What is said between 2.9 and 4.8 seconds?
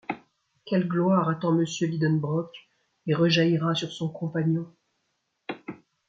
et rejaillira sur son compagnon!